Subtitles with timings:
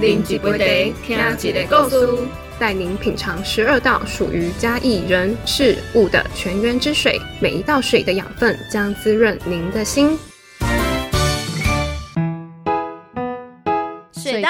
[0.00, 10.16] 啉一杯茶，听一个故事，带您品尝十二道属于嘉义人事物的泉源之水，每一道水的养分将滋润您的心。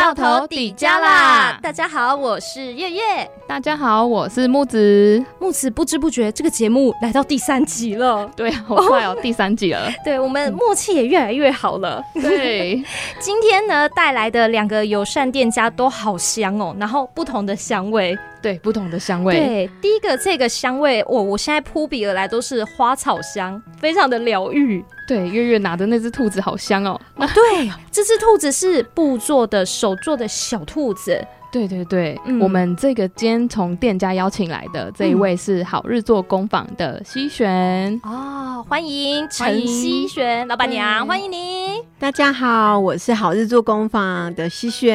[0.09, 1.59] 到头底家啦！
[1.63, 3.31] 大家好，我是月月。
[3.47, 5.23] 大家好，我是木子。
[5.39, 8.27] 木子不知不觉，这个节目来到第三集了。
[8.35, 9.91] 对啊，好快哦，第三集了。
[10.03, 12.03] 对我们默契也越来越好了。
[12.15, 12.83] 对，
[13.21, 18.17] 今天呢带来的两个友善店家都好香哦，然后不同的香味。
[18.41, 19.37] 对，不同的香味。
[19.37, 24.85] 对，第一个这个香味，我我现在扑鼻而来都是花草香，非常的疗愈。
[25.07, 27.01] 对，月月拿的那只兔子好香哦。
[27.17, 31.27] 对，这只兔子是布做的，手做的小兔子。
[31.51, 41.83] 对对对，我们这个今天从店家邀请来的这一位是好日做工坊的西璇哦，欢迎陈西璇老板娘，欢迎您。
[41.99, 44.95] 大家好，我是好日做工坊的西璇。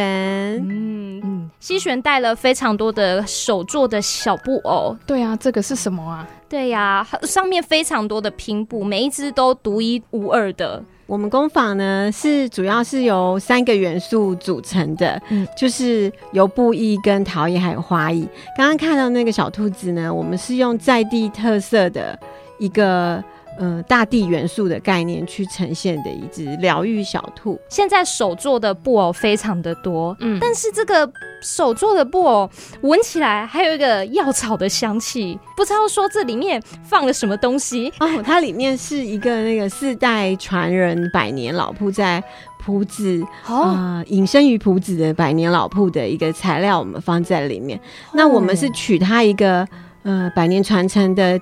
[0.58, 4.96] 嗯嗯，西璇带了非常多的手做的小布偶。
[5.06, 6.28] 对啊，这个是什么啊？
[6.50, 10.84] 对呀，上面非常多的拼布，每一只都独一无二的。
[11.06, 18.28] 我们工坊呢是主要是由三个元素组成的，嗯，就是由布艺、跟陶艺还有花艺。
[18.58, 22.20] 刚刚看到那个小兔子呢，我们是用在地特色的
[22.60, 23.24] 一个。
[23.60, 27.60] 嗯，大地元素的概念去呈现的一只疗愈小兔。
[27.70, 31.10] 现在手做的布偶非常的多，嗯，但是这个
[31.42, 32.50] 手做的布偶
[32.82, 38.22] 闻起来还有一个药草的香气，不知道说这里面放了什么东西哦。
[38.24, 42.24] 它里面是一个那个四代传人百年老铺在
[42.60, 47.80] 铺子啊，隐身于铺子的百年老铺的一个材料，我们放在里面。
[48.14, 49.68] 那我们是取它一个
[50.04, 51.40] 呃百年传承的。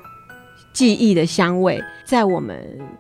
[0.74, 2.58] 记忆的香味，在我们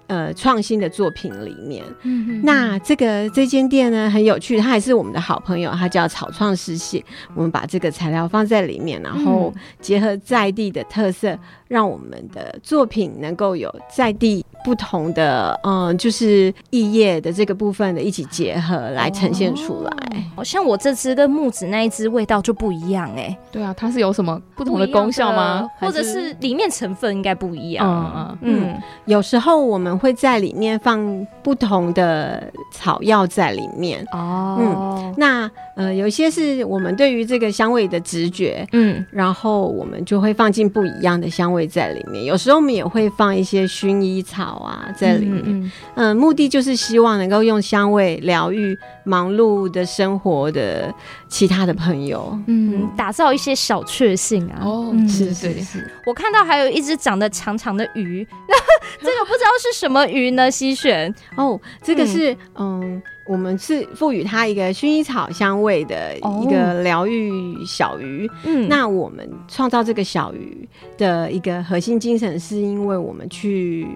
[0.07, 1.83] 呃创新的作品里面。
[2.03, 7.03] 嗯，那这个这间店呢很有趣，它也是我们的好朋友，它叫草创世系。
[7.35, 14.45] 我们把这个材料放在里面，然后结合在地的特色，让我们的作品能够有在地。
[14.63, 19.91] 不同的嗯，就是异业的这个部分的一起结合来呈现出来。
[20.35, 23.35] 好像我这支跟木子那一支味道就不一样哎。
[23.51, 25.67] 对啊，它是有什么不同的功效吗？
[25.79, 27.60] 或者是里面成分应该不一样？
[27.79, 28.81] 嗯嗯嗯。
[29.05, 34.57] 有时候我们会在里面放不同的草药在里面哦。
[34.59, 42.23] 嗯，那呃，有一些是我们对于这个香味的直觉，嗯，然后我们就会放进不一样的香味在里面。
[42.23, 44.51] 有时候我们也会放一些薰衣草。
[44.61, 50.93] 啊，在里面，嗯，目的就是希望能够用香味疗愈忙碌的生活的
[51.27, 54.61] 其他的朋友，嗯，打造一些小确幸啊。
[54.63, 55.91] 哦，是是是。
[56.05, 58.55] 我看到还有一只长得长长的鱼， 那
[58.99, 60.49] 这个不知道是什么鱼呢？
[60.49, 67.31] 西璇，哦，这个是，嗯，我们是赋予它一个薰衣草香味的一个疗愈
[67.65, 68.29] 小鱼。
[68.43, 73.87] 嗯，那我们创造这个小鱼的一个核心精神，是因为我们去。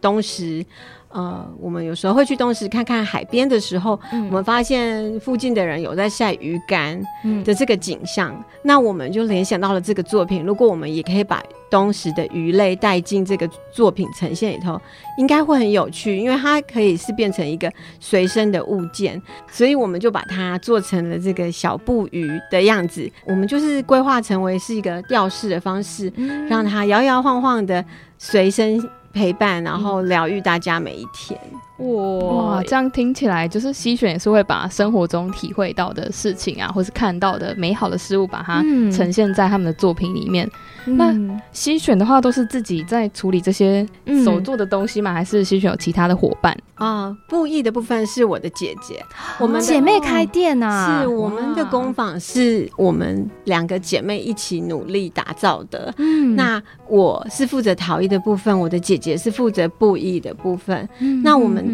[0.00, 0.64] 东石，
[1.10, 7.00] 呃，我们有时候会去东石看看海边的时候，我们发现附近的人有在晒鱼干
[7.44, 10.44] 的这个景象，那我们就联想到了这个作品。
[10.44, 14.80] 如果我们也可以把东石的鱼类带进这个作品呈现里头，
[15.16, 19.20] 应该会很有趣，因为它可以是变成一个随身的物件，
[19.50, 23.10] 所以我们就把它做成了这个小布鱼的样子。
[23.24, 26.12] 我们就是规划成为是一个吊饰的方式，
[26.48, 27.82] 让它摇摇晃晃的
[28.18, 28.78] 随身。
[29.18, 31.36] 陪伴，然后疗愈大家每一天。
[31.78, 40.48] 哇，这样听起来就是西选也是会把生活中体会到的事情啊，或是看到的美好的事物，把它呈现在他们的作品里面。
[40.84, 41.14] 那
[41.52, 43.86] 西选的话，都是自己在处理这些
[44.24, 45.12] 手做的东西吗？
[45.12, 47.14] 还是西选有其他的伙伴啊？
[47.28, 49.04] 布艺的部分是我的姐姐，
[49.38, 55.92] 我们姐妹开店啊，是我们的工坊是我们两个姐妹一起努力打造的。
[55.98, 60.88] 嗯，那我是负责陶艺的部分，我的姐姐是负责布艺的部分。
[61.22, 61.67] 那我们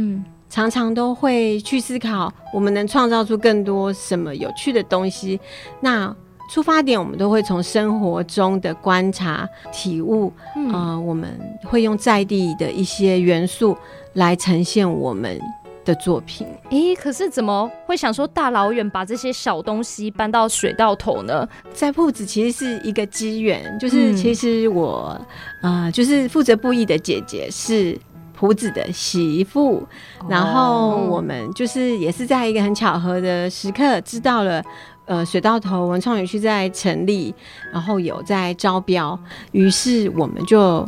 [0.50, 5.40] 常常都会去思考，我们能创造出更多什么有趣的东西。
[5.80, 6.14] 那
[6.50, 10.32] 出发点，我们都会从生活中的观察、体悟，
[10.72, 13.76] 啊，我们会用在地的一些元素
[14.12, 15.40] 来呈现我们
[15.84, 16.46] 的作品。
[16.70, 21.48] 诶，可是怎么会想说大老远把这些小东西搬到水稻头呢？
[21.72, 25.18] 在铺子其实是一个机缘，就是其实我
[25.62, 27.98] 啊，就是负责布艺的姐姐是
[28.44, 29.82] 胡子的媳妇，
[30.28, 34.62] 然后我们就是也是在一个很巧合的时刻知道了。
[35.06, 37.34] 呃，水稻头文创园区在成立，
[37.72, 39.18] 然后有在招标，
[39.52, 40.86] 于是我们就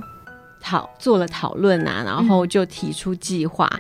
[0.59, 3.71] 讨做了讨论啊，然后就提出计划。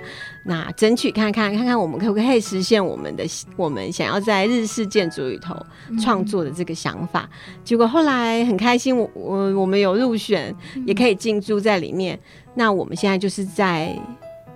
[0.44, 3.24] 那争取看看，看看我们可不可以实现我们的
[3.56, 5.54] 我们想要在日式建筑里头
[6.02, 7.28] 创作的这个想法。
[7.64, 10.54] 结果后来很开心，我我我们有入选，
[10.86, 12.18] 也可以进驻在里面。
[12.56, 13.96] 那我们现在就是在。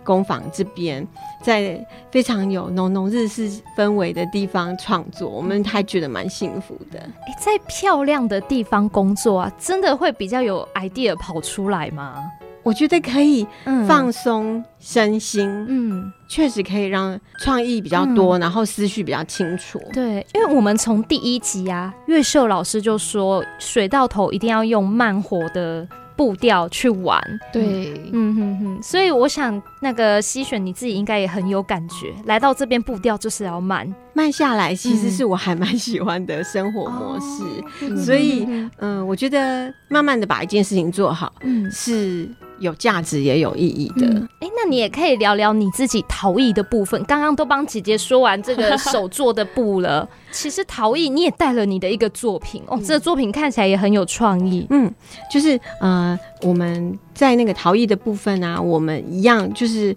[0.03, 1.07] 工坊这边，
[1.43, 1.79] 在
[2.11, 6.99] 非常有浓浓日式氛围的地方创作，我们还觉得蛮幸福的。
[6.99, 12.17] 哎，在漂亮的地方工作啊，真的会比较有 idea 跑出来吗？
[12.63, 13.47] 我觉得可以
[13.87, 19.79] 放松身心，嗯，确实可以让创意比较多，然后思绪比较清楚。
[19.93, 25.87] 对，因为我们从第一集啊，月秀老师就说，水到头一定要用慢活的。
[26.21, 27.19] 步调去玩，
[27.51, 33.91] 对，嗯哼哼，所以我想那个西选你自己应该也很有感觉，来到这边步调就是要慢。
[34.13, 38.47] 慢下来，其实是我还蛮喜欢的生活模式，所以
[38.81, 42.29] 嗯，我觉得慢慢的把一件事情做好，嗯，是。
[42.61, 44.07] 有价值也有意义的。
[44.39, 47.03] 哎，那你也可以聊聊你自己陶艺的部分。
[47.05, 54.67] 刚刚都帮姐姐说完这个手做的布了， 其实陶艺你也带了你的一个作品哦，这个作品看起来也很有创意。
[54.71, 54.93] 嗯，
[55.31, 59.97] 就是呃，我们在那个陶艺的部分啊，我们一样就是。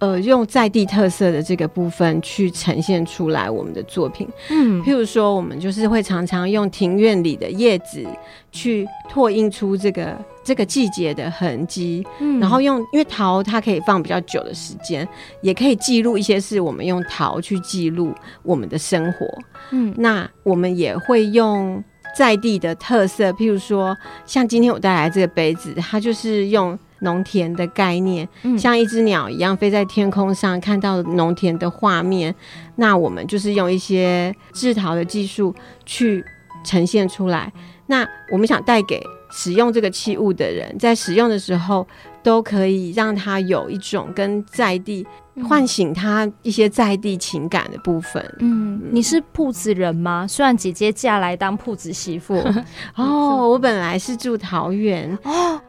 [0.00, 4.28] 呃，用在地特色的这个部分去呈现出来我们的作品。
[4.50, 8.04] 嗯，譬如说，我们就是会常常用庭院里的叶子
[8.52, 12.04] 去拓印出这个这个季节的痕迹。
[12.18, 15.08] 嗯，然后用，因为桃它可以放比较久的时间，
[15.40, 18.12] 也可以记录一些是我们用桃去记录
[18.42, 19.26] 我们的生活。
[19.70, 21.82] 嗯，那我们也会用
[22.14, 23.96] 在地的特色，譬如说，
[24.26, 26.78] 像今天我带来这个杯子，它就是用。
[27.04, 28.28] 农田的概念，
[28.58, 32.34] 像一只鸟一样飞在天空上，看到农田的画面。
[32.74, 35.54] 那我们就是用一些制陶的技术
[35.86, 36.24] 去
[36.64, 37.52] 呈现出来。
[37.86, 41.86] 那我们想带给使用这个器物的人，在使用的时候，
[42.22, 45.06] 都可以让他有一种跟在地
[45.46, 48.24] 唤醒他一些在地情感的部分。
[48.38, 50.26] 嗯，你是铺子人吗？
[50.26, 52.42] 虽然姐姐嫁来当铺子媳妇。
[52.96, 55.16] 哦，我本来是住桃园。
[55.24, 55.60] 哦。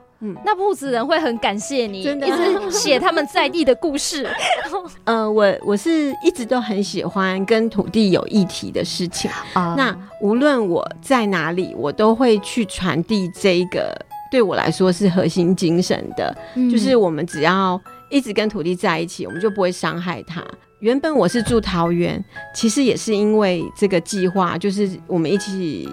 [0.45, 4.27] 那铺子人会很感谢你，一直写他们在地的故事。
[5.06, 9.75] 呃，我我是一直都很喜欢跟土地有议题的事情啊。
[9.77, 13.95] 那无论我在哪里，我都会去传递这一个
[14.31, 16.36] 对我来说是核心精神的，
[16.72, 17.80] 就是我们只要
[18.10, 20.44] 一直跟土地在一起，我们就不会伤害它。
[20.85, 22.23] 原本我是住桃园，
[22.53, 25.89] 其实也是因为这个计划，就是我们一起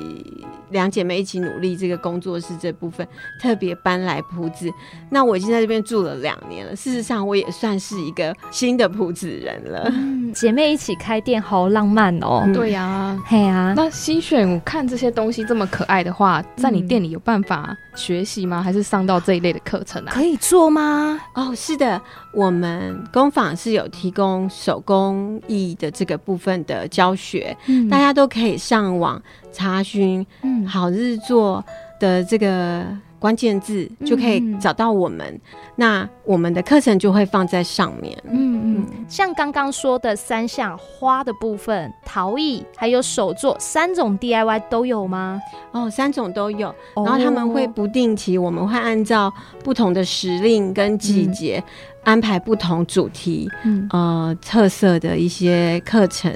[0.69, 3.09] 两姐妹一起努力这个工作室这部分，
[3.41, 4.71] 特别搬来埔子。
[5.09, 9.91] 那我已经在这边住了两年了，事实上我也算是一个新的埔子人了。
[10.35, 12.47] 姐妹一起开店，好浪漫哦！
[12.53, 13.73] 对呀，嘿呀。
[13.75, 18.63] 那新选看这些东西这么可爱的话，在你店里有办法学习吗？
[18.63, 20.13] 还是上到这一类的课程啊？
[20.13, 21.19] 可以做吗？
[21.35, 22.01] 哦，是的，
[22.35, 24.83] 我们工坊是有提供手。
[24.85, 27.57] 工艺的这个部分的教学，
[27.89, 29.23] 大家都可以上网
[29.53, 30.27] 查询
[30.67, 31.65] “好日做”
[32.01, 32.85] 的这个
[33.23, 35.41] 关键字，就可以找到我们。
[35.77, 38.19] 那我们的课程就会放在上面。
[38.25, 45.41] 嗯嗯，像刚刚说的三项花的部分，陶艺还有手作三种 DIY 都有吗？
[45.71, 46.75] 哦，三种都有。
[46.97, 49.33] 然后他们会不定期，我们会按照
[49.63, 51.63] 不同的时令跟季节。
[52.05, 53.49] 安排不同主题，
[53.91, 56.33] 呃，特色的一些课程。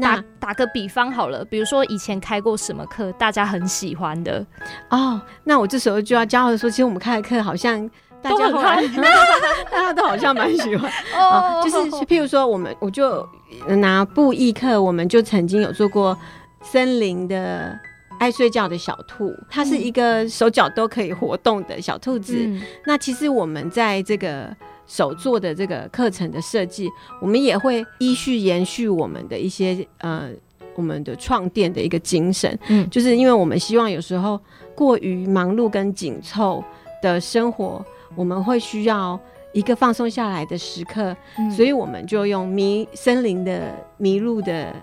[0.00, 4.44] 打打个比方好了，比如说以前开过什么课，大家很喜欢的
[4.88, 5.20] 哦。
[5.44, 7.88] 那我这时候就要骄傲的说，其实我们开的课好像
[8.22, 8.82] 大家后来
[9.70, 11.60] 大家都好像蛮喜欢 哦。
[11.62, 13.28] 就是譬如说，我们我就
[13.66, 16.16] 拿布艺课，我们就曾经有做过
[16.62, 17.78] 森林的
[18.18, 22.48] 爱睡觉的小兔，它是一个手脚都可以活动的小兔子。
[22.86, 24.54] 那其实我们在这个。
[24.90, 26.90] 手做的这个课程的设计，
[27.22, 30.28] 我们也会依序延续我们的一些呃，
[30.74, 34.38] 我们的创店的一个精神，嗯，就是因为我们希望有时候
[34.74, 36.62] 过于忙碌跟紧凑
[37.00, 37.84] 的生活，
[38.16, 39.18] 我们会需要
[39.52, 41.16] 一个放松下来的时刻，
[41.54, 44.74] 所以我们就用迷森林的迷路的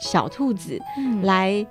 [0.00, 0.80] 小兔子
[1.22, 1.66] 来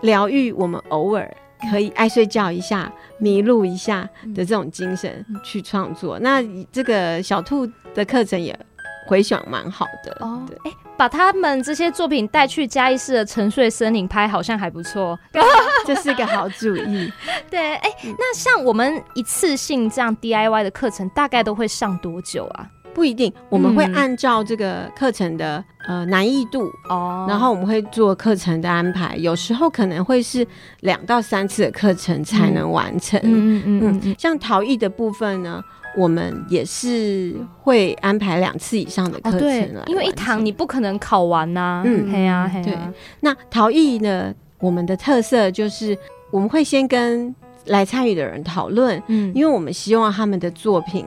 [0.00, 1.32] 疗愈我们偶尔。
[1.70, 8.58] 可以爱睡觉一下、迷路一下的这种精神去创作，那这个小兔的课程也
[9.06, 10.42] 回响蛮好的哦。
[10.64, 15.18] 哎，把他们这些作品带去嘉义市的沉睡森林拍，好像还不错，
[15.86, 17.12] 这是个好主意。
[17.50, 22.66] 对，哎，那像我们一次性这样 DIY 的课程，大概都会上多久啊？
[22.94, 29.16] 不一定，我们会按照这个课程的呃难易度哦，然后我们会做课程的安排。
[29.16, 30.46] 有时候可能会是
[30.80, 33.20] 两到三次的课程才能完成。
[33.24, 34.16] 嗯嗯嗯。
[34.18, 35.62] 像陶艺的部分呢，
[35.96, 41.82] 我们也是会安排两次以上的课程了，因为一堂你不可能考完呐。
[41.84, 42.78] 嗯，嘿呀，嘿对。
[43.20, 44.32] 那陶艺呢？
[44.60, 45.98] 我们的特色就是
[46.30, 47.34] 我们会先跟
[47.66, 51.04] 来参与的人讨论，嗯，因为我们希望他们的作品。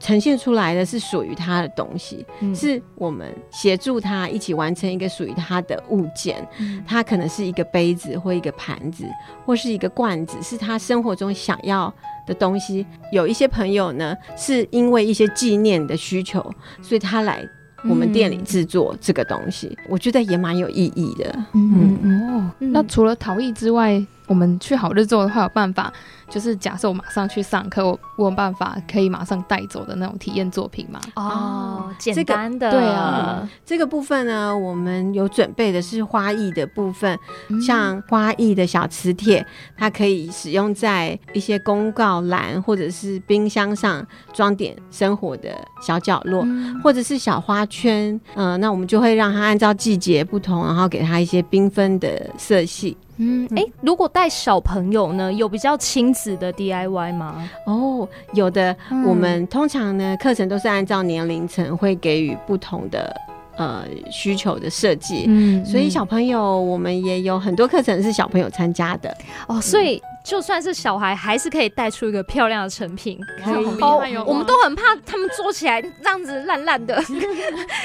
[0.00, 6.44] 呈现出来的是属于他的东西，是我们协助他一起完成一个属于他的物件。
[6.86, 9.04] 他可能是一个杯子，或一个盘子，
[9.44, 11.92] 或是一个罐子，是他生活中想要
[12.26, 12.84] 的东西。
[13.12, 16.40] 有一些朋友呢，是因为一些纪念的需求，
[16.80, 17.46] 所以他来
[17.88, 21.44] 我们店里制作这个东西，我觉得也蛮有意义的。
[21.52, 21.98] 嗯
[22.30, 25.92] 哦，那除了陶艺之外，我们去好日做的话，有办法。
[26.28, 31.00] 就是假设我马上去上课，我我有办法可以马上带走的那种体验作品嘛？
[31.16, 37.18] 哦，简单的，对啊，这个部分呢，我们有准备的是花艺的部分，
[37.66, 39.44] 像花艺的小磁铁，
[39.76, 45.50] 它可以使用在一些公告栏或者是冰箱上装点生活的
[45.82, 46.46] 小角落，
[46.80, 52.96] 或者是小花圈，嗯，那我们就会让它按照季节不同，然后给它一些缤纷的色系。
[53.22, 57.48] 嗯，哎，如果带小朋友呢，有比较亲子的 DIY 吗？
[57.66, 58.74] 哦，有的。
[59.04, 63.14] 我们通常呢，课程都是按照年龄层会给予不同的
[63.56, 65.26] 呃需求的设计。
[65.28, 69.14] 嗯，所以小朋友我们也有很多课程是小朋友参加的。
[69.46, 73.20] 哦，所以就算是小孩，还是可以带出一个漂亮的成品。
[73.44, 73.64] 可以。
[73.82, 76.98] 哦，我们都很怕他们做起来这样子烂烂的，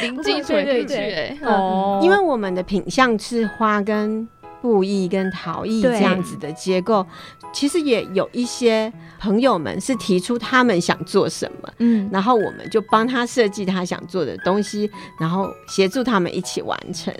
[0.01, 1.37] 零进水对对。
[1.43, 4.25] 哦，因为我们的品相是花跟。
[4.65, 7.05] 布艺跟陶艺这样子的结构，
[7.53, 17.13] 其实也有一些朋友们是提出他们想做什么，嗯，然后我们就帮他设计他想做的东西，然后协助他们一起完成，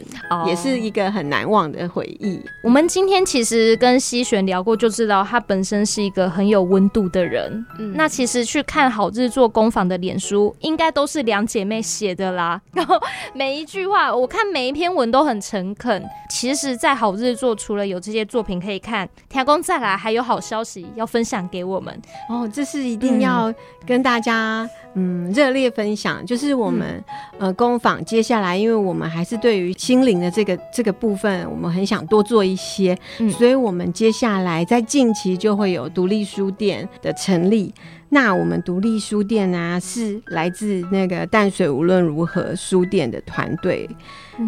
[0.48, 2.42] 也是一个很难忘的回忆。
[2.64, 7.64] 我们今天其实跟西璇聊过，就知道他本身是一个很有温度的人。
[7.78, 12.60] 嗯，那其实去看好日做工坊的脸书，应该都是两姐妹写的啦。
[12.74, 13.00] 然后
[13.36, 16.04] 每一句话，我看每一篇文都很诚恳。
[16.32, 17.35] 其实，在好日。
[17.36, 22.02] 做除了有这些作品可以看，天公再来还有好消息要分享给我们。
[22.30, 23.54] 哦，这是一定要
[23.86, 27.04] 跟大家嗯热烈分享，就是我们
[27.38, 32.98] 呃工坊接下来，因为我们还是对于心灵的这个这个部分，我们很想多做一些，
[33.38, 37.74] 所以我们接下来在近期就会有独立书店的成立。
[38.16, 43.90] 那我们独立书店呢，是来自那个淡水无论如何书店的团队。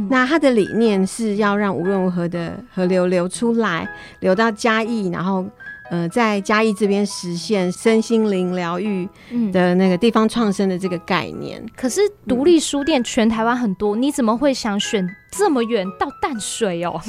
[0.10, 3.86] 那他的理念是要让无论如何的河流流出来，
[4.22, 5.46] 流到嘉义，然后。
[5.90, 9.08] 呃，在嘉义这边实现身心灵疗愈
[9.54, 11.66] 的那个地方创生的这个概念。
[11.78, 15.08] 可是独立书店全台湾很多，你怎么会想选
[15.38, 17.00] 这么远到淡水哦？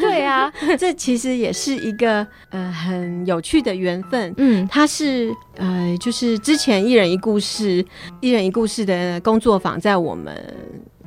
[0.00, 4.34] 对啊， 这其实也是一个呃很有趣的缘分。
[4.38, 7.84] 嗯，它是呃就是之前一人一故事
[8.20, 10.34] 一人一故事的工作坊，在我们。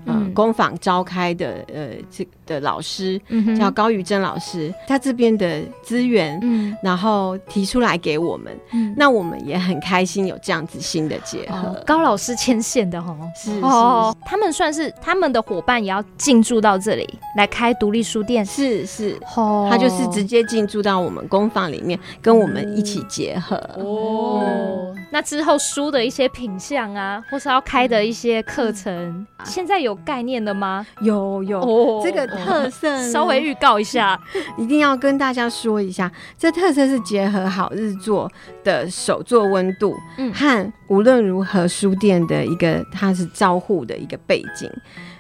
[0.10, 3.20] 嗯，工坊召开的呃，这的老师
[3.58, 11.82] 叫高宇珍老师，他这边的资源，嗯，然后提出来给我们，嗯，那我们也很开心有这样子新的结合。
[11.86, 23.56] 高老师牵线的哦，是哦，他们算是他们的伙伴，也要进驻到这里来开独立书店，是是，哦，他就是直接进驻到我们工坊里面，跟我们一起结合。
[23.78, 29.98] 哦，那之后书的一些品相啊，或是要开的一些课程，现在有。
[30.06, 30.84] 概念的吗？
[31.02, 34.20] 有有，这个特色 稍微预告一下，
[34.58, 38.32] 一定要跟大家说一下，这特色是结合好日作
[38.64, 44.70] 的手作温度，嗯，和无论如何书店的一个它是招呼的一个背景，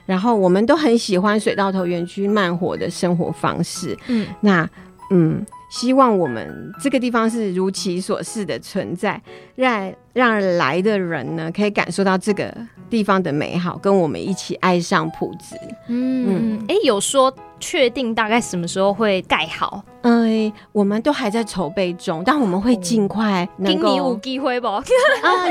[0.05, 4.69] 然后我们都很喜欢水稻头园区慢活的生活方式，嗯，那
[5.11, 5.45] 嗯。
[5.71, 9.21] 希望我们这个地方是如其所示的存在，
[9.53, 12.51] 让让来的人呢可以感受到这个
[12.89, 15.55] 地方的美好，跟我们一起爱上埔子。
[15.87, 17.31] 嗯，哎，有说。
[17.59, 19.83] 确定大概什么时候会盖好？
[20.01, 23.97] 嗯，我们都还在筹备中，但我们会尽快能够。
[23.97, 24.67] 有机会不？
[24.69, 24.81] 啊，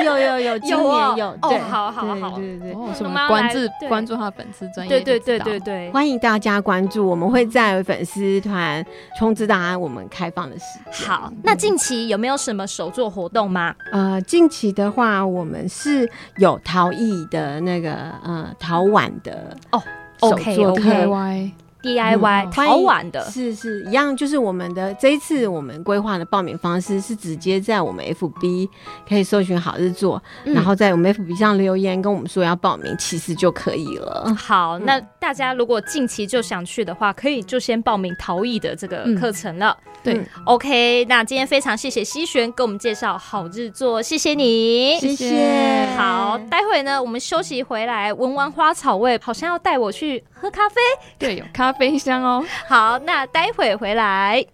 [0.02, 1.26] 有有有， 今年有。
[1.42, 2.94] 哦，好好好，对对对。
[2.94, 4.88] 什么关注关注他的粉丝专业？
[4.88, 8.82] 对对对对对，欢迎大家关注，我们会在粉丝团
[9.18, 11.06] 通知大家我们开放的时间。
[11.06, 13.74] 好，那近期有没有什么手作活动吗？
[13.92, 17.92] 呃，近期的话，我们是有陶艺的那个
[18.24, 19.82] 呃陶碗的哦
[20.20, 21.52] ，OK OK。
[21.82, 28.68] DIY 陶碗的，是是一样，就是我们的这一次我们规划的报名方式是直接在我们 FB
[29.08, 34.34] 可以搜寻好日做，然后在我们 FB 上留言跟我们说要报名，其实就可以了。
[34.36, 39.76] 好，那大家如果近期就想去的话，可以就先报名陶艺的这个课程了。
[40.02, 45.88] 对，OK，那今天非常谢谢西璇给我们介绍好日作，谢谢你，谢谢。
[45.96, 50.76] 好，待会呢，我们休息回来，闻完花草味，好像要带我去喝咖啡，
[51.18, 52.44] 对，有咖啡香哦。
[52.66, 54.44] 好，那待会回来。